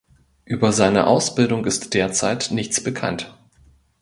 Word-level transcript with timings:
Über 0.45 0.71
seine 0.73 1.05
Ausbildung 1.05 1.63
ist 1.65 1.93
derzeit 1.93 2.49
nichts 2.49 2.83
bekannt. 2.83 3.37